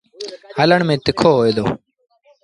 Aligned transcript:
هلڻ 0.59 0.79
ميݩ 0.87 1.01
تکو 1.05 1.31
هوئي 1.37 1.51
دو۔ 1.57 1.65